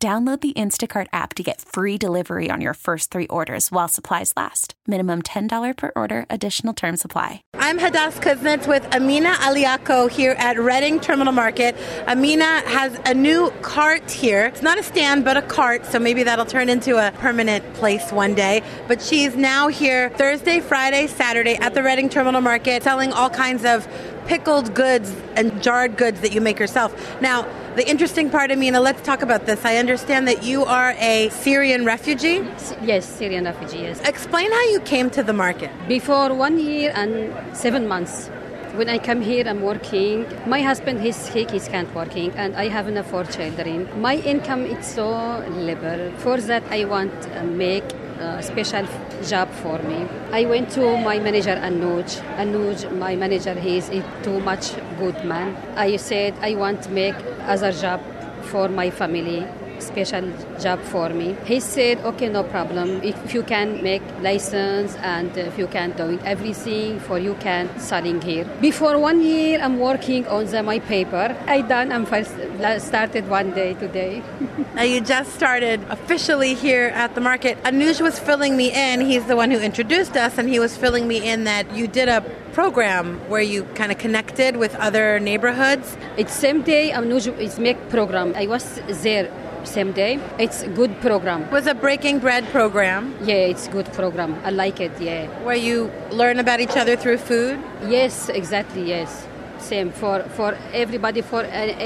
Download 0.00 0.40
the 0.40 0.52
Instacart 0.52 1.08
app 1.12 1.34
to 1.34 1.42
get 1.42 1.60
free 1.60 1.98
delivery 1.98 2.52
on 2.52 2.60
your 2.60 2.74
first 2.74 3.10
three 3.10 3.26
orders 3.26 3.72
while 3.72 3.88
supplies 3.88 4.32
last. 4.36 4.74
Minimum 4.86 5.22
$10 5.22 5.76
per 5.76 5.90
order, 5.96 6.24
additional 6.30 6.72
term 6.72 6.96
supply. 6.96 7.42
I'm 7.54 7.80
Hadas 7.80 8.22
Kuznits 8.22 8.68
with 8.68 8.86
Amina 8.94 9.30
Aliako 9.40 10.08
here 10.08 10.36
at 10.38 10.56
Reading 10.56 11.00
Terminal 11.00 11.32
Market. 11.32 11.74
Amina 12.06 12.60
has 12.68 12.96
a 13.06 13.12
new 13.12 13.50
cart 13.60 14.08
here. 14.08 14.46
It's 14.46 14.62
not 14.62 14.78
a 14.78 14.84
stand, 14.84 15.24
but 15.24 15.36
a 15.36 15.42
cart, 15.42 15.84
so 15.84 15.98
maybe 15.98 16.22
that'll 16.22 16.46
turn 16.46 16.68
into 16.68 16.96
a 16.96 17.10
permanent 17.10 17.74
place 17.74 18.12
one 18.12 18.36
day. 18.36 18.62
But 18.86 19.02
she's 19.02 19.34
now 19.34 19.66
here 19.66 20.10
Thursday, 20.10 20.60
Friday, 20.60 21.08
Saturday 21.08 21.56
at 21.56 21.74
the 21.74 21.82
Reading 21.82 22.08
Terminal 22.08 22.40
Market 22.40 22.84
selling 22.84 23.12
all 23.12 23.30
kinds 23.30 23.64
of 23.64 23.88
pickled 24.28 24.74
goods 24.74 25.12
and 25.34 25.60
jarred 25.60 25.96
goods 25.96 26.20
that 26.20 26.32
you 26.32 26.40
make 26.40 26.60
yourself. 26.60 27.20
Now, 27.20 27.48
the 27.78 27.88
interesting 27.88 28.28
part, 28.28 28.50
Amina, 28.50 28.80
let's 28.80 29.00
talk 29.02 29.22
about 29.22 29.46
this. 29.46 29.64
I 29.64 29.76
understand 29.76 30.26
that 30.26 30.42
you 30.42 30.64
are 30.64 30.96
a 30.98 31.28
Syrian 31.28 31.84
refugee. 31.84 32.44
Yes, 32.82 33.06
Syrian 33.06 33.44
refugee, 33.44 33.82
yes. 33.82 34.00
Explain 34.00 34.50
how 34.50 34.64
you 34.72 34.80
came 34.80 35.10
to 35.10 35.22
the 35.22 35.32
market. 35.32 35.70
Before 35.86 36.34
one 36.34 36.58
year 36.58 36.90
and 36.96 37.32
seven 37.56 37.86
months. 37.86 38.30
When 38.74 38.88
I 38.88 38.98
come 38.98 39.20
here, 39.20 39.44
I'm 39.46 39.62
working. 39.62 40.26
My 40.46 40.60
husband, 40.60 41.00
he's 41.00 41.14
sick, 41.14 41.52
he's 41.52 41.68
can't 41.68 41.92
working, 41.94 42.32
and 42.32 42.56
I 42.56 42.66
have 42.66 42.88
enough 42.88 43.10
four 43.10 43.22
children. 43.22 43.88
My 44.00 44.16
income 44.16 44.66
is 44.66 44.84
so 44.84 45.38
little. 45.48 46.10
For 46.18 46.36
that, 46.50 46.64
I 46.70 46.84
want 46.84 47.12
to 47.22 47.44
make 47.44 47.84
a 48.20 48.42
special 48.42 48.86
job 49.26 49.50
for 49.62 49.78
me. 49.82 50.06
I 50.32 50.44
went 50.46 50.70
to 50.72 50.96
my 50.98 51.18
manager 51.18 51.56
Anuj. 51.56 52.20
Anuj, 52.36 52.96
my 52.98 53.16
manager, 53.16 53.54
he's 53.54 53.88
a 53.88 54.02
too 54.22 54.40
much 54.40 54.74
good 54.98 55.24
man. 55.24 55.56
I 55.76 55.96
said 55.96 56.34
I 56.40 56.54
want 56.54 56.82
to 56.82 56.90
make 56.90 57.14
other 57.46 57.72
job 57.72 58.00
for 58.42 58.68
my 58.68 58.90
family 58.90 59.46
special 59.80 60.30
job 60.60 60.80
for 60.82 61.08
me. 61.10 61.36
He 61.44 61.60
said, 61.60 61.98
okay, 61.98 62.28
no 62.28 62.42
problem. 62.42 63.02
If 63.02 63.34
you 63.34 63.42
can 63.42 63.82
make 63.82 64.02
license 64.20 64.96
and 64.96 65.36
if 65.36 65.58
you 65.58 65.66
can 65.66 65.92
do 65.92 66.18
everything 66.24 67.00
for 67.00 67.18
you 67.18 67.34
can 67.34 67.68
selling 67.78 68.20
here. 68.20 68.44
Before 68.60 68.98
one 68.98 69.20
year, 69.22 69.60
I'm 69.60 69.78
working 69.78 70.26
on 70.26 70.46
the, 70.46 70.62
my 70.62 70.78
paper. 70.80 71.36
I 71.46 71.62
done. 71.62 71.92
I'm 71.92 72.06
first 72.06 72.34
started 72.78 73.28
one 73.28 73.52
day 73.52 73.74
today. 73.74 74.22
now 74.74 74.82
you 74.82 75.00
just 75.00 75.34
started 75.34 75.80
officially 75.88 76.54
here 76.54 76.88
at 76.94 77.14
the 77.14 77.20
market. 77.20 77.62
Anuj 77.62 78.00
was 78.00 78.18
filling 78.18 78.56
me 78.56 78.72
in. 78.72 79.00
He's 79.00 79.24
the 79.26 79.36
one 79.36 79.50
who 79.50 79.58
introduced 79.58 80.16
us, 80.16 80.38
and 80.38 80.48
he 80.48 80.58
was 80.58 80.76
filling 80.76 81.06
me 81.06 81.26
in 81.26 81.44
that 81.44 81.74
you 81.74 81.86
did 81.86 82.08
a 82.08 82.20
program 82.52 83.18
where 83.28 83.42
you 83.42 83.64
kind 83.74 83.92
of 83.92 83.98
connected 83.98 84.56
with 84.56 84.74
other 84.76 85.20
neighborhoods. 85.20 85.96
It's 86.16 86.32
same 86.32 86.62
day 86.62 86.90
Anuj 86.90 87.38
is 87.38 87.58
make 87.58 87.78
program. 87.88 88.34
I 88.34 88.46
was 88.46 88.80
there 89.02 89.30
same 89.64 89.92
day. 89.92 90.18
It's 90.38 90.62
a 90.62 90.68
good 90.68 91.00
program. 91.00 91.42
It 91.42 91.52
was 91.52 91.66
a 91.66 91.74
breaking 91.74 92.18
bread 92.20 92.48
program. 92.48 93.14
Yeah, 93.22 93.52
it's 93.52 93.68
good 93.68 93.92
program. 93.92 94.40
I 94.44 94.50
like 94.50 94.80
it. 94.80 94.92
Yeah. 95.00 95.26
Where 95.44 95.56
you 95.56 95.90
learn 96.10 96.38
about 96.38 96.60
each 96.60 96.76
other 96.76 96.96
through 96.96 97.18
food. 97.18 97.60
Yes, 97.86 98.28
exactly. 98.28 98.82
Yes 98.88 99.26
Same 99.59 99.91
for 99.91 100.19
for 100.37 100.57
everybody 100.73 101.21
for 101.21 101.43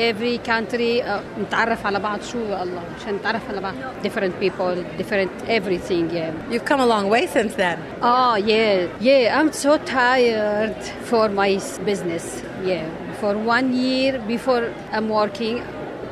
every 0.10 0.38
country 0.40 1.04
نتعرف 1.40 1.86
على 1.86 2.00
بعض 2.00 2.22
شو 2.22 2.38
الله 2.38 2.82
عشان 2.96 3.14
نتعرف 3.16 3.50
على 3.50 3.62
بعض 3.62 3.74
different 4.04 4.34
people 4.42 4.76
different 4.98 5.30
everything 5.48 6.10
yeah 6.10 6.32
You've 6.52 6.66
come 6.66 6.80
a 6.80 6.86
long 6.86 7.10
way 7.10 7.28
since 7.28 7.54
then. 7.56 7.78
Oh 8.02 8.36
yeah 8.36 8.88
yeah 9.00 9.40
I'm 9.40 9.52
so 9.54 9.78
tired 9.78 10.76
for 11.10 11.30
my 11.30 11.52
business 11.86 12.42
yeah 12.64 12.86
for 13.22 13.34
one 13.38 13.68
year 13.74 14.20
before 14.28 14.64
I'm 14.92 15.10
working 15.10 15.62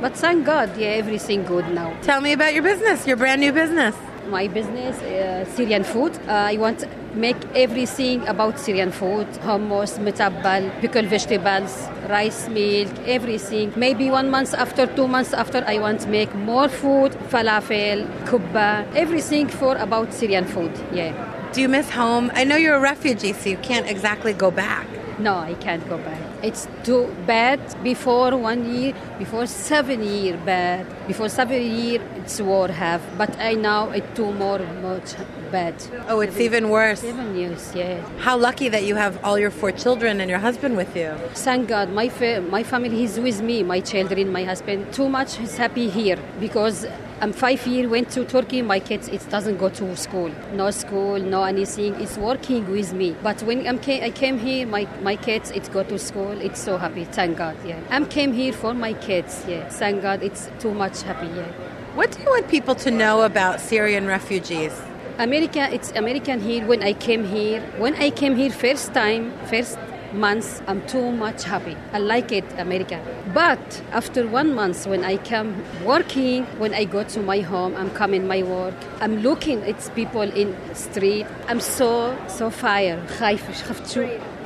but 0.01 0.15
thank 0.15 0.45
God, 0.45 0.77
yeah, 0.77 0.87
everything 1.01 1.43
good 1.45 1.67
now. 1.71 1.95
Tell 2.01 2.19
me 2.21 2.33
about 2.33 2.53
your 2.53 2.63
business, 2.63 3.07
your 3.07 3.15
brand 3.17 3.39
new 3.41 3.53
business. 3.53 3.95
My 4.27 4.47
business, 4.47 5.01
uh, 5.01 5.45
Syrian 5.55 5.83
food. 5.83 6.13
Uh, 6.27 6.51
I 6.53 6.57
want 6.57 6.79
to 6.79 6.89
make 7.14 7.36
everything 7.54 8.26
about 8.28 8.58
Syrian 8.58 8.92
food: 8.92 9.26
hummus, 9.44 9.98
metabbal, 9.98 10.70
pickled 10.80 11.06
vegetables, 11.06 11.88
rice 12.08 12.48
milk, 12.48 12.92
everything. 13.06 13.72
Maybe 13.76 14.10
one 14.10 14.30
month 14.30 14.54
after, 14.54 14.86
two 14.86 15.08
months 15.08 15.32
after, 15.32 15.64
I 15.66 15.78
want 15.78 16.00
to 16.02 16.08
make 16.08 16.34
more 16.34 16.68
food: 16.68 17.12
falafel, 17.30 18.06
kubba, 18.26 18.86
everything 18.94 19.48
for 19.48 19.76
about 19.76 20.12
Syrian 20.12 20.44
food. 20.44 20.72
Yeah. 20.92 21.12
Do 21.52 21.60
you 21.60 21.68
miss 21.68 21.90
home? 21.90 22.30
I 22.34 22.44
know 22.44 22.56
you're 22.56 22.76
a 22.76 22.80
refugee, 22.80 23.32
so 23.32 23.50
you 23.50 23.56
can't 23.58 23.88
exactly 23.88 24.32
go 24.32 24.50
back. 24.50 24.86
No, 25.20 25.34
I 25.36 25.54
can't 25.54 25.86
go 25.88 25.98
back. 25.98 26.20
It's 26.42 26.66
too 26.82 27.14
bad 27.26 27.60
before 27.82 28.34
one 28.36 28.74
year, 28.74 28.94
before 29.18 29.46
seven 29.46 30.02
year 30.02 30.38
bad. 30.46 30.86
Before 31.06 31.28
seven 31.28 31.60
year, 31.60 32.00
it's 32.16 32.40
war 32.40 32.68
have. 32.68 33.02
But 33.18 33.38
I 33.38 33.52
now 33.54 33.90
it 33.90 34.04
too 34.14 34.32
more 34.32 34.60
much 34.82 35.10
bad. 35.52 35.74
Oh, 36.08 36.20
it's 36.20 36.38
even 36.40 36.70
worse. 36.70 37.00
Seven 37.00 37.36
years, 37.36 37.72
yeah. 37.74 38.00
How 38.18 38.36
lucky 38.38 38.68
that 38.70 38.84
you 38.84 38.94
have 38.96 39.22
all 39.22 39.38
your 39.38 39.50
four 39.50 39.72
children 39.72 40.20
and 40.22 40.30
your 40.30 40.38
husband 40.38 40.76
with 40.76 40.96
you. 40.96 41.12
Thank 41.34 41.68
God, 41.68 41.92
my 41.92 42.08
fa- 42.08 42.40
my 42.40 42.62
family 42.62 43.04
is 43.04 43.20
with 43.20 43.42
me, 43.42 43.62
my 43.62 43.80
children, 43.80 44.32
my 44.32 44.44
husband. 44.44 44.90
Too 44.92 45.08
much 45.08 45.38
is 45.40 45.56
happy 45.58 45.90
here 45.90 46.18
because 46.38 46.86
I'm 47.22 47.34
five 47.34 47.66
year 47.66 47.86
went 47.86 48.10
to 48.12 48.24
Turkey. 48.24 48.62
My 48.62 48.80
kids 48.80 49.06
it 49.08 49.28
doesn't 49.28 49.58
go 49.58 49.68
to 49.68 49.94
school, 49.94 50.30
no 50.54 50.70
school, 50.70 51.18
no 51.18 51.42
anything. 51.44 51.94
It's 52.00 52.16
working 52.16 52.70
with 52.70 52.94
me. 52.94 53.14
But 53.22 53.42
when 53.42 53.66
I'm 53.66 53.78
ca- 53.78 54.02
I 54.02 54.10
came 54.10 54.38
here, 54.38 54.66
my 54.66 54.88
my 55.02 55.16
kids 55.16 55.50
it 55.50 55.70
go 55.70 55.82
to 55.82 55.98
school. 55.98 56.32
It's 56.40 56.58
so 56.58 56.78
happy. 56.78 57.04
Thank 57.04 57.36
God. 57.36 57.56
Yeah, 57.62 57.78
I'm 57.90 58.06
came 58.06 58.32
here 58.32 58.54
for 58.54 58.72
my 58.72 58.94
kids. 58.94 59.44
Yeah, 59.46 59.68
thank 59.68 60.00
God. 60.00 60.22
It's 60.22 60.48
too 60.60 60.72
much 60.72 61.02
happy. 61.02 61.26
Yeah. 61.26 61.52
What 61.94 62.12
do 62.12 62.22
you 62.22 62.30
want 62.30 62.48
people 62.48 62.74
to 62.76 62.90
know 62.90 63.20
about 63.22 63.60
Syrian 63.60 64.06
refugees? 64.06 64.72
America, 65.18 65.68
it's 65.70 65.90
American 65.92 66.40
here. 66.40 66.66
When 66.66 66.82
I 66.82 66.94
came 66.94 67.24
here, 67.24 67.60
when 67.76 67.94
I 67.96 68.08
came 68.08 68.34
here 68.34 68.50
first 68.50 68.94
time, 68.94 69.32
first 69.48 69.76
months, 70.12 70.62
I'm 70.66 70.86
too 70.86 71.10
much 71.12 71.44
happy. 71.44 71.76
I 71.92 71.98
like 71.98 72.32
it, 72.32 72.44
America. 72.58 73.00
But 73.32 73.82
after 73.92 74.26
one 74.26 74.54
month, 74.54 74.86
when 74.86 75.04
I 75.04 75.16
come 75.18 75.54
working, 75.84 76.44
when 76.58 76.74
I 76.74 76.84
go 76.84 77.04
to 77.04 77.20
my 77.20 77.40
home, 77.40 77.74
I'm 77.76 77.90
coming 77.90 78.26
my 78.26 78.42
work. 78.42 78.74
I'm 79.00 79.16
looking 79.22 79.62
at 79.64 79.94
people 79.94 80.22
in 80.22 80.56
street. 80.74 81.26
I'm 81.48 81.60
so 81.60 82.16
so 82.28 82.50
fire. 82.50 83.00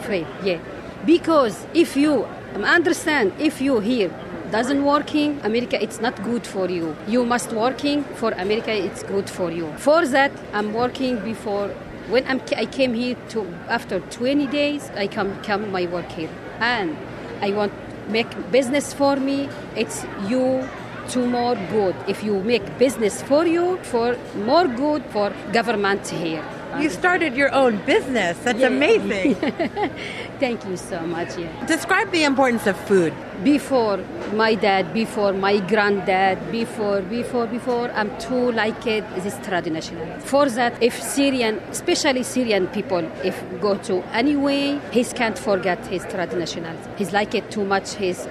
Afraid, 0.00 0.26
yeah. 0.42 0.58
Because 1.06 1.66
if 1.74 1.96
you 1.96 2.24
understand, 2.54 3.32
if 3.38 3.60
you 3.60 3.80
here 3.80 4.10
doesn't 4.50 4.84
working 4.84 5.40
america 5.42 5.82
it's 5.82 6.00
not 6.00 6.14
good 6.22 6.46
for 6.46 6.70
you 6.70 6.94
you 7.08 7.24
must 7.24 7.52
working 7.52 8.04
for 8.20 8.30
america 8.32 8.72
it's 8.72 9.02
good 9.02 9.28
for 9.28 9.50
you 9.50 9.66
for 9.78 10.06
that 10.06 10.30
i'm 10.52 10.72
working 10.72 11.18
before 11.24 11.74
when 12.08 12.26
I'm, 12.26 12.40
i 12.56 12.66
came 12.66 12.94
here 12.94 13.16
to 13.30 13.46
after 13.68 14.00
20 14.00 14.46
days 14.48 14.90
i 14.96 15.06
come 15.06 15.40
come 15.42 15.70
my 15.70 15.86
work 15.86 16.10
here. 16.10 16.30
And 16.60 16.96
i 17.40 17.50
want 17.52 17.72
make 18.08 18.28
business 18.52 18.92
for 18.92 19.16
me. 19.16 19.48
It's 19.76 20.04
you 20.28 20.68
to 21.08 21.26
more 21.26 21.54
good. 21.70 21.96
If 22.06 22.22
you 22.22 22.40
make 22.40 22.78
business 22.78 23.22
for 23.22 23.46
you 23.46 23.78
for 23.82 24.16
more 24.36 24.66
good 24.66 25.04
for 25.06 25.32
government 25.52 26.06
here 26.08 26.44
You 26.80 26.90
started 26.90 27.34
your 27.36 27.52
own 27.54 27.78
business. 27.86 28.38
That's 28.38 28.58
Yeah. 28.60 28.66
amazing. 28.68 29.34
thank 30.40 30.64
you 30.68 30.76
so 30.76 30.98
much 31.06 31.38
yeah 31.38 31.66
Describe 31.66 32.10
the 32.10 32.24
importance 32.24 32.66
of 32.66 32.76
food. 32.88 33.12
before 33.44 33.98
my 34.34 34.54
dad, 34.54 34.92
before 34.92 35.32
my 35.32 35.58
granddad, 35.72 36.36
before, 36.50 37.00
before, 37.02 37.46
before, 37.46 37.90
I'm 37.92 38.10
too 38.18 38.52
like 38.52 38.86
it, 38.86 39.04
this 39.22 39.36
traditional. 39.46 40.06
For 40.20 40.48
that, 40.50 40.72
if 40.82 40.94
Syrian, 41.00 41.54
especially 41.70 42.22
Syrian 42.22 42.66
people, 42.68 43.04
if 43.22 43.36
go 43.60 43.76
to 43.88 44.02
anyway, 44.12 44.80
he 44.92 45.04
can't 45.04 45.38
forget 45.38 45.78
his 45.86 46.02
traditional. 46.06 46.76
He's 46.96 47.12
like 47.12 47.34
it 47.34 47.50
too 47.50 47.64
much, 47.64 47.88
his 47.94 48.26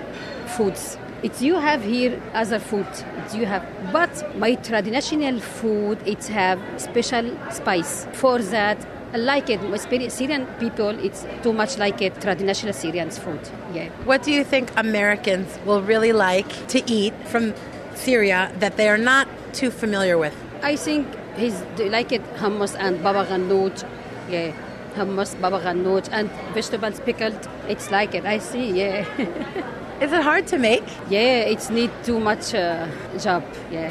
foods. 0.55 0.97
It's 1.23 1.41
you 1.41 1.55
have 1.55 1.81
here 1.81 2.21
other 2.33 2.59
food. 2.59 2.85
It's 3.19 3.33
you 3.33 3.45
have, 3.45 3.65
but 3.93 4.37
my 4.37 4.55
traditional 4.55 5.39
food, 5.39 5.97
it's 6.05 6.27
have 6.27 6.59
special 6.75 7.31
spice. 7.49 8.05
For 8.11 8.39
that, 8.39 8.85
I 9.13 9.17
like 9.17 9.49
it. 9.49 9.61
My 9.63 9.77
Syrian 9.77 10.45
people, 10.59 10.89
it's 10.89 11.25
too 11.41 11.53
much 11.53 11.77
like 11.77 12.01
it 12.01 12.19
traditional 12.19 12.73
Syrian 12.73 13.09
food. 13.09 13.39
Yeah. 13.73 13.87
What 14.03 14.23
do 14.23 14.33
you 14.33 14.43
think 14.43 14.73
Americans 14.75 15.47
will 15.65 15.81
really 15.81 16.11
like 16.11 16.67
to 16.67 16.83
eat 16.91 17.13
from 17.27 17.53
Syria 17.95 18.51
that 18.59 18.75
they 18.75 18.89
are 18.89 18.97
not 18.97 19.29
too 19.53 19.71
familiar 19.71 20.17
with? 20.17 20.35
I 20.61 20.75
think 20.75 21.07
he's 21.37 21.63
they 21.77 21.89
like 21.89 22.11
it 22.11 22.23
hummus 22.35 22.75
and 22.77 23.01
baba 23.01 23.25
ganoush. 23.25 23.87
Yeah, 24.29 24.51
hummus, 24.95 25.39
baba 25.39 25.61
ganoush, 25.61 26.09
and 26.11 26.29
vegetables 26.53 26.99
pickled. 26.99 27.47
It's 27.69 27.91
like 27.91 28.13
it. 28.13 28.25
I 28.25 28.39
see. 28.39 28.71
Yeah. 28.71 29.05
Is 30.03 30.11
it 30.11 30.21
hard 30.21 30.47
to 30.47 30.57
make? 30.57 30.83
yeah, 31.09 31.51
it's 31.51 31.69
need 31.69 31.89
too 32.03 32.19
much 32.19 32.53
uh, 32.53 32.89
job. 33.17 33.41
Yeah. 33.71 33.89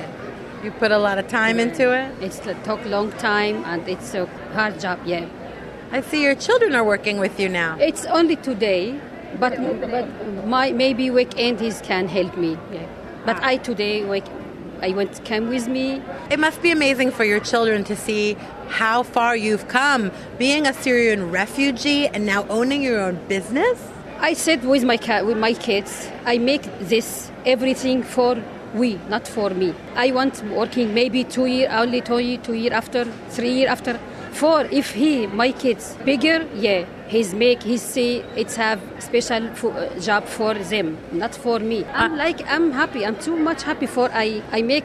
You 0.63 0.71
put 0.73 0.93
a 0.93 0.99
lot 0.99 1.19
of 1.19 1.27
time 1.27 1.59
into 1.59 1.91
it. 1.91 2.13
It's 2.21 2.39
uh, 2.47 2.53
took 2.65 2.85
long 2.85 3.13
time 3.13 3.65
and 3.65 3.89
it's 3.89 4.13
a 4.13 4.27
hard 4.53 4.79
job. 4.79 4.99
Yeah. 5.07 5.27
I 5.91 6.03
see 6.03 6.23
your 6.23 6.35
children 6.35 6.75
are 6.75 6.85
working 6.85 7.19
with 7.19 7.41
you 7.41 7.49
now. 7.49 7.79
It's 7.81 8.05
only 8.05 8.37
today, 8.37 9.01
but 9.41 9.57
but 9.91 10.07
my 10.47 10.73
maybe 10.73 11.11
weekend 11.11 11.61
he 11.61 11.73
can 11.83 12.09
help 12.09 12.37
me. 12.37 12.59
Yeah. 12.71 12.87
But 13.25 13.43
I 13.43 13.57
today 13.57 14.05
week 14.05 14.25
I 14.83 14.91
went 14.91 15.25
came 15.25 15.49
with 15.49 15.67
me. 15.67 16.03
It 16.31 16.39
must 16.39 16.61
be 16.61 16.71
amazing 16.71 17.13
for 17.13 17.25
your 17.25 17.41
children 17.41 17.85
to 17.85 17.97
see 17.97 18.37
how 18.69 19.03
far 19.03 19.35
you've 19.35 19.67
come, 19.69 20.11
being 20.37 20.67
a 20.67 20.75
Syrian 20.75 21.31
refugee 21.31 22.07
and 22.09 22.27
now 22.27 22.47
owning 22.49 22.83
your 22.83 23.01
own 23.01 23.17
business. 23.29 23.92
I 24.23 24.35
said 24.35 24.65
with 24.65 24.85
my 24.85 24.97
cat 24.99 25.27
with 25.27 25.37
my 25.37 25.53
kids, 25.53 26.09
I 26.25 26.39
make 26.39 26.63
this 26.79 27.33
everything 27.45 28.05
for 28.05 28.41
we, 28.73 29.01
not 29.09 29.27
for 29.27 29.51
me. 29.51 29.75
I 29.97 30.13
want 30.13 30.45
working 30.45 30.95
maybe 30.95 31.25
two 31.25 31.47
year 31.47 31.69
only 31.73 32.01
two 32.03 32.19
year, 32.21 32.39
two 32.39 32.55
year 32.55 32.73
after, 32.73 33.05
three 33.31 33.51
year 33.51 33.69
after. 33.69 33.99
For 34.31 34.61
if 34.67 34.93
he 34.93 35.27
my 35.27 35.51
kids 35.51 35.97
bigger, 36.05 36.47
yeah, 36.55 36.85
he's 37.09 37.35
make 37.35 37.65
he 37.65 37.77
say 37.79 38.25
it's 38.37 38.55
have 38.55 38.81
special 39.01 39.43
uh, 39.49 39.99
job 39.99 40.27
for 40.27 40.55
them, 40.55 40.99
not 41.11 41.35
for 41.35 41.59
me. 41.59 41.85
I'm 41.87 42.17
like 42.17 42.47
I'm 42.47 42.71
happy. 42.71 43.05
I'm 43.05 43.17
too 43.19 43.37
much 43.37 43.65
happy 43.65 43.87
for 43.87 44.09
I 44.13 44.41
I 44.53 44.63
make 44.63 44.85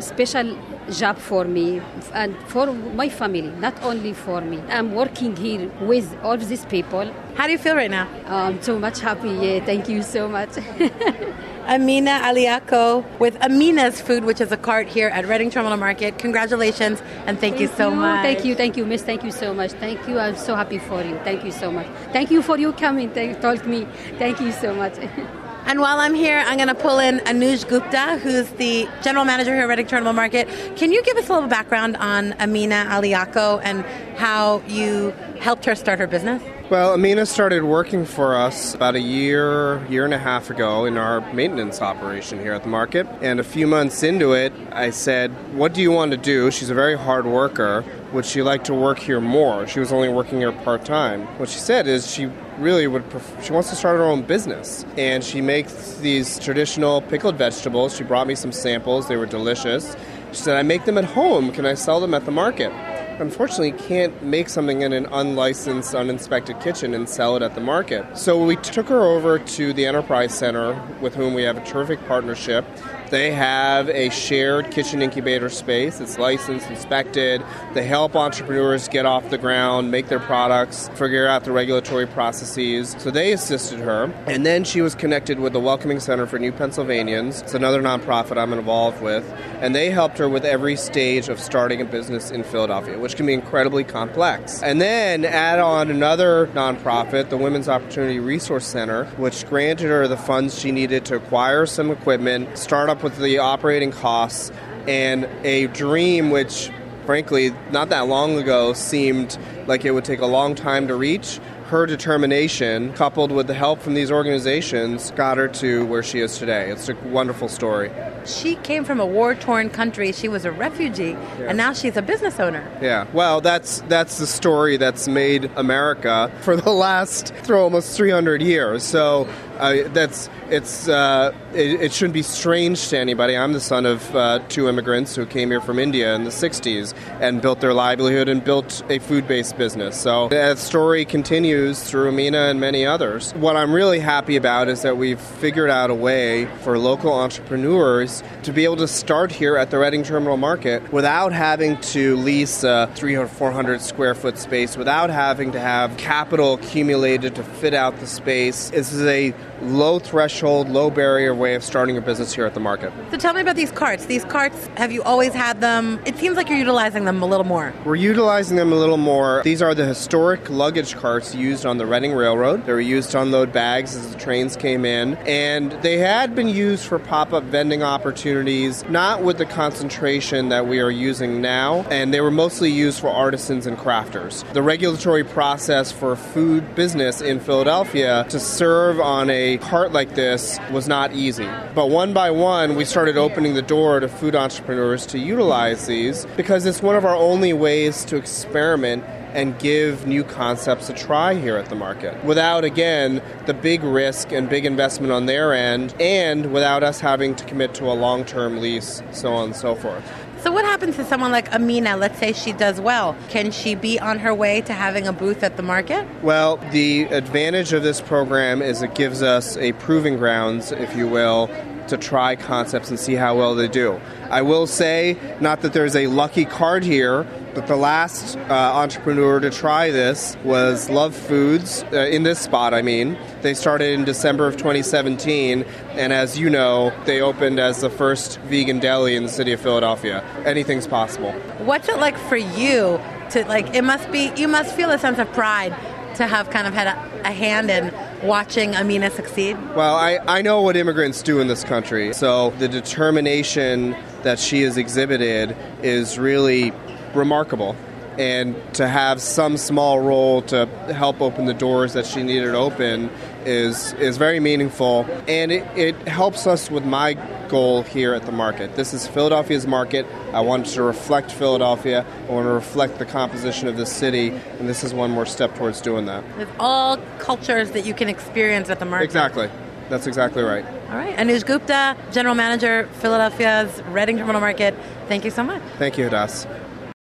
special 0.00 0.58
job 0.90 1.18
for 1.18 1.44
me 1.44 1.80
and 2.12 2.36
for 2.48 2.72
my 2.72 3.08
family, 3.08 3.50
not 3.58 3.80
only 3.82 4.12
for 4.12 4.40
me. 4.40 4.58
I'm 4.68 4.94
working 4.94 5.36
here 5.36 5.70
with 5.80 6.16
all 6.22 6.36
these 6.36 6.64
people. 6.66 7.10
How 7.34 7.46
do 7.46 7.52
you 7.52 7.58
feel 7.58 7.74
right 7.74 7.90
now? 7.90 8.08
I'm 8.26 8.60
so 8.62 8.78
much 8.78 9.00
happy. 9.00 9.30
Yeah, 9.30 9.64
thank 9.64 9.88
you 9.88 10.02
so 10.02 10.28
much. 10.28 10.50
Amina 11.66 12.20
Aliako 12.22 13.04
with 13.18 13.42
Amina's 13.42 13.98
Food, 13.98 14.24
which 14.24 14.40
is 14.40 14.52
a 14.52 14.56
cart 14.56 14.86
here 14.86 15.08
at 15.08 15.26
Reading 15.26 15.50
Terminal 15.50 15.78
Market. 15.78 16.18
Congratulations 16.18 17.02
and 17.26 17.38
thank, 17.38 17.58
you 17.58 17.68
so 17.68 17.90
much. 17.90 18.22
Thank 18.22 18.44
you, 18.44 18.54
thank 18.54 18.76
you, 18.76 18.84
Miss. 18.84 19.02
Thank 19.02 19.24
you 19.24 19.30
so 19.30 19.54
much. 19.54 19.72
Thank 19.72 20.06
you. 20.06 20.18
I'm 20.18 20.36
so 20.36 20.54
happy 20.54 20.78
for 20.78 21.02
you. 21.02 21.18
Thank 21.24 21.42
you 21.42 21.50
so 21.50 21.70
much. 21.70 21.86
Thank 22.12 22.30
you 22.30 22.42
for 22.42 22.58
you 22.58 22.72
coming. 22.72 23.10
Thank 23.10 23.40
told 23.40 23.64
me. 23.66 23.86
Thank 24.18 24.40
you 24.40 24.52
so 24.52 24.74
much. 24.74 24.94
And 25.66 25.80
while 25.80 25.98
I'm 25.98 26.14
here, 26.14 26.44
I'm 26.46 26.56
going 26.58 26.68
to 26.68 26.74
pull 26.74 26.98
in 26.98 27.20
Anuj 27.20 27.66
Gupta, 27.66 28.18
who's 28.18 28.50
the 28.50 28.86
general 29.02 29.24
manager 29.24 29.54
here 29.54 29.62
at 29.62 29.68
Reading 29.68 29.86
Terminal 29.86 30.12
Market. 30.12 30.46
Can 30.76 30.92
you 30.92 31.02
give 31.02 31.16
us 31.16 31.30
a 31.30 31.32
little 31.32 31.48
background 31.48 31.96
on 31.96 32.34
Amina 32.34 32.86
Aliako 32.90 33.62
and 33.64 33.82
how 34.18 34.60
you 34.68 35.10
helped 35.40 35.64
her 35.64 35.74
start 35.74 35.98
her 36.00 36.06
business? 36.06 36.42
Well, 36.68 36.92
Amina 36.92 37.24
started 37.24 37.64
working 37.64 38.04
for 38.04 38.36
us 38.36 38.74
about 38.74 38.94
a 38.94 39.00
year, 39.00 39.84
year 39.86 40.04
and 40.04 40.12
a 40.12 40.18
half 40.18 40.50
ago 40.50 40.84
in 40.84 40.98
our 40.98 41.20
maintenance 41.32 41.80
operation 41.80 42.40
here 42.40 42.52
at 42.52 42.62
the 42.62 42.68
market. 42.68 43.06
And 43.22 43.40
a 43.40 43.44
few 43.44 43.66
months 43.66 44.02
into 44.02 44.32
it, 44.32 44.52
I 44.70 44.90
said, 44.90 45.30
What 45.54 45.72
do 45.72 45.80
you 45.80 45.90
want 45.90 46.12
to 46.12 46.16
do? 46.16 46.50
She's 46.50 46.70
a 46.70 46.74
very 46.74 46.96
hard 46.96 47.26
worker. 47.26 47.84
Would 48.12 48.26
she 48.26 48.42
like 48.42 48.64
to 48.64 48.74
work 48.74 48.98
here 48.98 49.20
more? 49.20 49.66
She 49.66 49.80
was 49.80 49.92
only 49.92 50.08
working 50.08 50.38
here 50.38 50.52
part 50.52 50.84
time. 50.84 51.26
What 51.38 51.48
she 51.48 51.58
said 51.58 51.86
is 51.86 52.10
she 52.10 52.30
really 52.58 52.86
would 52.86 53.04
she 53.42 53.52
wants 53.52 53.70
to 53.70 53.76
start 53.76 53.98
her 53.98 54.04
own 54.04 54.22
business. 54.22 54.84
And 54.96 55.22
she 55.22 55.40
makes 55.40 55.94
these 55.96 56.38
traditional 56.38 57.02
pickled 57.02 57.36
vegetables. 57.36 57.96
She 57.96 58.04
brought 58.04 58.26
me 58.26 58.34
some 58.34 58.52
samples. 58.52 59.08
They 59.08 59.16
were 59.16 59.26
delicious. 59.26 59.96
She 60.32 60.42
said 60.42 60.56
i 60.56 60.62
make 60.62 60.84
them 60.84 60.98
at 60.98 61.04
home. 61.04 61.52
Can 61.52 61.66
i 61.66 61.74
sell 61.74 62.00
them 62.00 62.14
at 62.14 62.24
the 62.24 62.32
market? 62.32 62.72
Unfortunately 63.20 63.70
can't 63.70 64.24
make 64.24 64.48
something 64.48 64.82
in 64.82 64.92
an 64.92 65.06
unlicensed, 65.06 65.94
uninspected 65.94 66.58
kitchen 66.60 66.94
and 66.94 67.08
sell 67.08 67.36
it 67.36 67.42
at 67.42 67.54
the 67.54 67.60
market. 67.60 68.18
So 68.18 68.44
we 68.44 68.56
took 68.56 68.88
her 68.88 69.02
over 69.02 69.38
to 69.38 69.72
the 69.72 69.86
Enterprise 69.86 70.36
Center, 70.36 70.80
with 71.00 71.14
whom 71.14 71.32
we 71.32 71.44
have 71.44 71.56
a 71.56 71.64
terrific 71.64 72.04
partnership. 72.08 72.64
They 73.14 73.30
have 73.30 73.88
a 73.90 74.10
shared 74.10 74.72
kitchen 74.72 75.00
incubator 75.00 75.48
space. 75.48 76.00
It's 76.00 76.18
licensed, 76.18 76.68
inspected. 76.68 77.44
They 77.72 77.84
help 77.84 78.16
entrepreneurs 78.16 78.88
get 78.88 79.06
off 79.06 79.30
the 79.30 79.38
ground, 79.38 79.92
make 79.92 80.08
their 80.08 80.18
products, 80.18 80.88
figure 80.96 81.28
out 81.28 81.44
the 81.44 81.52
regulatory 81.52 82.08
processes. 82.08 82.96
So 82.98 83.12
they 83.12 83.32
assisted 83.32 83.78
her. 83.78 84.12
And 84.26 84.44
then 84.44 84.64
she 84.64 84.80
was 84.80 84.96
connected 84.96 85.38
with 85.38 85.52
the 85.52 85.60
Welcoming 85.60 86.00
Center 86.00 86.26
for 86.26 86.40
New 86.40 86.50
Pennsylvanians. 86.50 87.42
It's 87.42 87.54
another 87.54 87.80
nonprofit 87.80 88.36
I'm 88.36 88.52
involved 88.52 89.00
with. 89.00 89.24
And 89.60 89.76
they 89.76 89.90
helped 89.90 90.18
her 90.18 90.28
with 90.28 90.44
every 90.44 90.74
stage 90.74 91.28
of 91.28 91.38
starting 91.38 91.80
a 91.80 91.84
business 91.84 92.32
in 92.32 92.42
Philadelphia, 92.42 92.98
which 92.98 93.14
can 93.14 93.26
be 93.26 93.32
incredibly 93.32 93.84
complex. 93.84 94.60
And 94.60 94.80
then 94.80 95.24
add 95.24 95.60
on 95.60 95.88
another 95.88 96.48
nonprofit, 96.48 97.28
the 97.28 97.36
Women's 97.36 97.68
Opportunity 97.68 98.18
Resource 98.18 98.66
Center, 98.66 99.04
which 99.18 99.46
granted 99.46 99.86
her 99.86 100.08
the 100.08 100.16
funds 100.16 100.58
she 100.58 100.72
needed 100.72 101.04
to 101.04 101.14
acquire 101.14 101.64
some 101.64 101.92
equipment, 101.92 102.58
start 102.58 102.90
up 102.90 103.03
with 103.04 103.16
the 103.18 103.38
operating 103.38 103.92
costs, 103.92 104.50
and 104.88 105.28
a 105.44 105.68
dream 105.68 106.30
which, 106.30 106.70
frankly, 107.06 107.54
not 107.70 107.90
that 107.90 108.08
long 108.08 108.36
ago 108.36 108.72
seemed 108.72 109.38
like 109.66 109.84
it 109.84 109.92
would 109.92 110.04
take 110.04 110.20
a 110.20 110.26
long 110.26 110.54
time 110.54 110.88
to 110.88 110.94
reach. 110.94 111.40
Her 111.66 111.86
determination, 111.86 112.92
coupled 112.92 113.32
with 113.32 113.46
the 113.46 113.54
help 113.54 113.80
from 113.80 113.94
these 113.94 114.10
organizations, 114.10 115.10
got 115.12 115.38
her 115.38 115.48
to 115.48 115.86
where 115.86 116.02
she 116.02 116.20
is 116.20 116.38
today. 116.38 116.70
It's 116.70 116.88
a 116.88 116.94
wonderful 117.06 117.48
story. 117.48 117.90
She 118.26 118.56
came 118.56 118.84
from 118.84 119.00
a 119.00 119.06
war 119.06 119.34
torn 119.34 119.70
country. 119.70 120.12
She 120.12 120.28
was 120.28 120.44
a 120.44 120.52
refugee, 120.52 121.16
and 121.38 121.56
now 121.56 121.72
she's 121.72 121.96
a 121.96 122.02
business 122.02 122.38
owner. 122.38 122.62
Yeah, 122.82 123.06
well, 123.12 123.40
that's 123.40 123.80
that's 123.88 124.18
the 124.18 124.26
story 124.26 124.76
that's 124.76 125.08
made 125.08 125.50
America 125.56 126.30
for 126.42 126.56
the 126.56 126.70
last 126.70 127.34
through 127.42 127.60
almost 127.60 127.96
300 127.96 128.42
years. 128.42 128.82
So 128.82 129.28
uh, 129.58 129.88
that's 129.88 130.28
it's 130.50 130.88
uh, 130.88 131.32
it, 131.54 131.80
it, 131.80 131.92
shouldn't 131.92 132.14
be 132.14 132.22
strange 132.22 132.88
to 132.88 132.98
anybody. 132.98 133.36
I'm 133.36 133.52
the 133.52 133.60
son 133.60 133.86
of 133.86 134.14
uh, 134.14 134.40
two 134.48 134.68
immigrants 134.68 135.14
who 135.14 135.26
came 135.26 135.50
here 135.50 135.60
from 135.60 135.78
India 135.78 136.14
in 136.14 136.24
the 136.24 136.30
60s 136.30 136.94
and 137.20 137.40
built 137.40 137.60
their 137.60 137.72
livelihood 137.72 138.28
and 138.28 138.42
built 138.44 138.82
a 138.88 138.98
food-based 138.98 139.53
business. 139.56 140.00
So 140.00 140.28
that 140.28 140.58
story 140.58 141.04
continues 141.04 141.82
through 141.82 142.08
Amina 142.08 142.48
and 142.50 142.60
many 142.60 142.86
others. 142.86 143.32
What 143.34 143.56
I'm 143.56 143.72
really 143.72 144.00
happy 144.00 144.36
about 144.36 144.68
is 144.68 144.82
that 144.82 144.96
we've 144.96 145.20
figured 145.20 145.70
out 145.70 145.90
a 145.90 145.94
way 145.94 146.46
for 146.62 146.78
local 146.78 147.12
entrepreneurs 147.12 148.22
to 148.44 148.52
be 148.52 148.64
able 148.64 148.76
to 148.76 148.88
start 148.88 149.32
here 149.32 149.56
at 149.56 149.70
the 149.70 149.78
Reading 149.78 150.02
Terminal 150.02 150.36
Market 150.36 150.92
without 150.92 151.32
having 151.32 151.80
to 151.80 152.16
lease 152.16 152.62
a 152.64 152.90
300 152.94 153.24
or 153.24 153.28
400 153.28 153.80
square 153.80 154.14
foot 154.14 154.38
space, 154.38 154.76
without 154.76 155.10
having 155.10 155.52
to 155.52 155.60
have 155.60 155.96
capital 155.96 156.54
accumulated 156.54 157.34
to 157.34 157.42
fit 157.42 157.74
out 157.74 157.98
the 158.00 158.06
space. 158.06 158.70
This 158.70 158.92
is 158.92 159.04
a 159.06 159.34
low 159.62 159.98
threshold, 159.98 160.68
low 160.68 160.90
barrier 160.90 161.34
way 161.34 161.54
of 161.54 161.64
starting 161.64 161.96
a 161.96 162.00
business 162.00 162.34
here 162.34 162.44
at 162.44 162.54
the 162.54 162.60
market. 162.60 162.92
So 163.10 163.16
tell 163.16 163.32
me 163.32 163.40
about 163.40 163.56
these 163.56 163.70
carts. 163.70 164.06
These 164.06 164.24
carts, 164.24 164.66
have 164.76 164.92
you 164.92 165.02
always 165.02 165.32
had 165.32 165.60
them? 165.60 166.00
It 166.04 166.16
seems 166.16 166.36
like 166.36 166.48
you're 166.48 166.58
utilizing 166.58 167.04
them 167.04 167.22
a 167.22 167.26
little 167.26 167.46
more. 167.46 167.72
We're 167.84 167.94
utilizing 167.94 168.56
them 168.56 168.72
a 168.72 168.76
little 168.76 168.96
more. 168.96 169.42
These 169.44 169.60
are 169.60 169.74
the 169.74 169.84
historic 169.84 170.48
luggage 170.48 170.96
carts 170.96 171.34
used 171.34 171.66
on 171.66 171.76
the 171.76 171.84
Reading 171.84 172.14
Railroad. 172.14 172.64
They 172.64 172.72
were 172.72 172.80
used 172.80 173.10
to 173.10 173.20
unload 173.20 173.52
bags 173.52 173.94
as 173.94 174.10
the 174.10 174.18
trains 174.18 174.56
came 174.56 174.86
in, 174.86 175.16
and 175.26 175.70
they 175.82 175.98
had 175.98 176.34
been 176.34 176.48
used 176.48 176.86
for 176.86 176.98
pop-up 176.98 177.44
vending 177.44 177.82
opportunities, 177.82 178.82
not 178.88 179.22
with 179.22 179.36
the 179.36 179.44
concentration 179.44 180.48
that 180.48 180.66
we 180.66 180.80
are 180.80 180.90
using 180.90 181.42
now, 181.42 181.82
and 181.90 182.14
they 182.14 182.22
were 182.22 182.30
mostly 182.30 182.70
used 182.70 183.00
for 183.00 183.08
artisans 183.08 183.66
and 183.66 183.76
crafters. 183.76 184.50
The 184.54 184.62
regulatory 184.62 185.24
process 185.24 185.92
for 185.92 186.16
food 186.16 186.74
business 186.74 187.20
in 187.20 187.38
Philadelphia 187.38 188.24
to 188.30 188.40
serve 188.40 188.98
on 188.98 189.28
a 189.28 189.58
cart 189.58 189.92
like 189.92 190.14
this 190.14 190.58
was 190.72 190.88
not 190.88 191.12
easy. 191.12 191.50
But 191.74 191.90
one 191.90 192.14
by 192.14 192.30
one, 192.30 192.76
we 192.76 192.86
started 192.86 193.18
opening 193.18 193.52
the 193.52 193.60
door 193.60 194.00
to 194.00 194.08
food 194.08 194.34
entrepreneurs 194.34 195.04
to 195.08 195.18
utilize 195.18 195.86
these 195.86 196.24
because 196.34 196.64
it's 196.64 196.80
one 196.80 196.96
of 196.96 197.04
our 197.04 197.14
only 197.14 197.52
ways 197.52 198.06
to 198.06 198.16
experiment 198.16 199.04
and 199.34 199.58
give 199.58 200.06
new 200.06 200.24
concepts 200.24 200.88
a 200.88 200.94
try 200.94 201.34
here 201.34 201.56
at 201.56 201.68
the 201.68 201.74
market 201.74 202.24
without, 202.24 202.64
again, 202.64 203.22
the 203.46 203.54
big 203.54 203.82
risk 203.82 204.32
and 204.32 204.48
big 204.48 204.64
investment 204.64 205.12
on 205.12 205.26
their 205.26 205.52
end, 205.52 205.94
and 206.00 206.52
without 206.52 206.82
us 206.82 207.00
having 207.00 207.34
to 207.34 207.44
commit 207.44 207.74
to 207.74 207.84
a 207.84 207.94
long 207.94 208.24
term 208.24 208.60
lease, 208.60 209.02
so 209.10 209.32
on 209.32 209.46
and 209.46 209.56
so 209.56 209.74
forth. 209.74 210.04
So, 210.44 210.52
what 210.52 210.66
happens 210.66 210.96
to 210.96 211.04
someone 211.06 211.32
like 211.32 211.52
Amina? 211.54 211.96
Let's 211.96 212.18
say 212.18 212.34
she 212.34 212.52
does 212.52 212.78
well. 212.78 213.16
Can 213.30 213.50
she 213.50 213.74
be 213.74 213.98
on 213.98 214.18
her 214.18 214.34
way 214.34 214.60
to 214.62 214.74
having 214.74 215.06
a 215.06 215.12
booth 215.12 215.42
at 215.42 215.56
the 215.56 215.62
market? 215.62 216.06
Well, 216.22 216.58
the 216.70 217.04
advantage 217.04 217.72
of 217.72 217.82
this 217.82 218.02
program 218.02 218.60
is 218.60 218.82
it 218.82 218.94
gives 218.94 219.22
us 219.22 219.56
a 219.56 219.72
proving 219.72 220.18
grounds, 220.18 220.70
if 220.70 220.94
you 220.94 221.08
will, 221.08 221.48
to 221.88 221.96
try 221.96 222.36
concepts 222.36 222.90
and 222.90 223.00
see 223.00 223.14
how 223.14 223.36
well 223.36 223.54
they 223.54 223.68
do. 223.68 223.98
I 224.30 224.42
will 224.42 224.66
say, 224.66 225.16
not 225.40 225.62
that 225.62 225.72
there's 225.72 225.96
a 225.96 226.08
lucky 226.08 226.44
card 226.44 226.84
here, 226.84 227.26
but 227.54 227.68
the 227.68 227.76
last 227.76 228.36
uh, 228.36 228.52
entrepreneur 228.52 229.38
to 229.38 229.48
try 229.48 229.90
this 229.90 230.36
was 230.44 230.88
Luhv 230.88 231.12
Foods, 231.12 231.84
uh, 231.92 232.00
in 232.10 232.24
this 232.24 232.40
spot, 232.40 232.74
I 232.74 232.82
mean. 232.82 233.16
They 233.42 233.54
started 233.54 233.92
in 233.92 234.04
December 234.04 234.46
of 234.46 234.56
2017, 234.56 235.62
and 235.92 236.12
as 236.12 236.38
you 236.38 236.50
know, 236.50 236.92
they 237.04 237.20
opened 237.20 237.60
as 237.60 237.80
the 237.80 237.90
first 237.90 238.40
vegan 238.40 238.80
deli 238.80 239.14
in 239.14 239.22
the 239.22 239.28
city 239.28 239.52
of 239.52 239.60
Philadelphia. 239.60 240.22
Anything's 240.44 240.86
possible. 240.86 241.32
What's 241.58 241.88
it 241.88 241.98
like 241.98 242.18
for 242.18 242.36
you 242.36 243.00
to, 243.30 243.44
like, 243.46 243.74
it 243.74 243.82
must 243.82 244.10
be, 244.10 244.32
you 244.36 244.48
must 244.48 244.74
feel 244.74 244.90
a 244.90 244.98
sense 244.98 245.18
of 245.18 245.32
pride 245.32 245.74
to 246.16 246.26
have 246.26 246.50
kind 246.50 246.66
of 246.66 246.74
had 246.74 246.88
a, 246.88 247.28
a 247.28 247.32
hand 247.32 247.70
in 247.70 247.92
watching 248.26 248.74
Amina 248.74 249.10
succeed? 249.10 249.56
Well, 249.74 249.94
I, 249.94 250.18
I 250.26 250.42
know 250.42 250.62
what 250.62 250.76
immigrants 250.76 251.22
do 251.22 251.40
in 251.40 251.46
this 251.46 251.64
country, 251.64 252.12
so 252.14 252.50
the 252.58 252.68
determination 252.68 253.96
that 254.22 254.38
she 254.38 254.62
has 254.62 254.76
exhibited 254.76 255.56
is 255.82 256.18
really 256.18 256.72
remarkable. 257.14 257.76
And 258.16 258.54
to 258.74 258.86
have 258.86 259.20
some 259.20 259.56
small 259.56 259.98
role 259.98 260.42
to 260.42 260.66
help 260.94 261.20
open 261.20 261.46
the 261.46 261.54
doors 261.54 261.94
that 261.94 262.06
she 262.06 262.22
needed 262.22 262.54
open 262.54 263.10
is 263.44 263.92
is 263.94 264.18
very 264.18 264.38
meaningful, 264.38 265.04
and 265.26 265.50
it, 265.50 265.66
it 265.76 265.96
helps 266.06 266.46
us 266.46 266.70
with 266.70 266.84
my 266.84 267.14
goal 267.48 267.82
here 267.82 268.14
at 268.14 268.24
the 268.24 268.30
market. 268.30 268.76
This 268.76 268.94
is 268.94 269.08
Philadelphia's 269.08 269.66
market. 269.66 270.06
I 270.32 270.40
want 270.42 270.66
to 270.66 270.82
reflect 270.84 271.32
Philadelphia. 271.32 272.06
I 272.28 272.32
want 272.32 272.46
to 272.46 272.52
reflect 272.52 273.00
the 273.00 273.04
composition 273.04 273.66
of 273.66 273.76
the 273.76 273.84
city, 273.84 274.30
and 274.30 274.68
this 274.68 274.84
is 274.84 274.94
one 274.94 275.10
more 275.10 275.26
step 275.26 275.54
towards 275.56 275.80
doing 275.80 276.06
that. 276.06 276.22
With 276.38 276.48
all 276.60 276.98
cultures 277.18 277.72
that 277.72 277.84
you 277.84 277.94
can 277.94 278.08
experience 278.08 278.70
at 278.70 278.78
the 278.78 278.86
market. 278.86 279.06
Exactly. 279.06 279.50
That's 279.88 280.06
exactly 280.06 280.42
right. 280.42 280.64
All 280.88 280.96
right. 280.96 281.16
Anuj 281.16 281.44
Gupta, 281.44 281.96
General 282.12 282.34
Manager, 282.34 282.88
Philadelphia's 283.00 283.82
Reading 283.88 284.18
Terminal 284.18 284.40
Market. 284.40 284.74
Thank 285.08 285.24
you 285.24 285.30
so 285.30 285.42
much. 285.42 285.62
Thank 285.78 285.98
you, 285.98 286.08
Hadas. 286.08 286.46